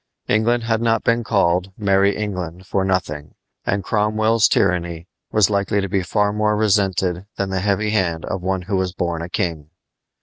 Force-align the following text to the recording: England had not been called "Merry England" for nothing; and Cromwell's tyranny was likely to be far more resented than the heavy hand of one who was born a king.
England 0.27 0.63
had 0.63 0.81
not 0.81 1.03
been 1.03 1.23
called 1.23 1.71
"Merry 1.77 2.17
England" 2.17 2.65
for 2.65 2.83
nothing; 2.83 3.35
and 3.67 3.83
Cromwell's 3.83 4.47
tyranny 4.47 5.07
was 5.31 5.51
likely 5.51 5.79
to 5.79 5.87
be 5.87 6.01
far 6.01 6.33
more 6.33 6.57
resented 6.57 7.27
than 7.35 7.51
the 7.51 7.59
heavy 7.59 7.91
hand 7.91 8.25
of 8.25 8.41
one 8.41 8.63
who 8.63 8.77
was 8.77 8.93
born 8.93 9.21
a 9.21 9.29
king. 9.29 9.69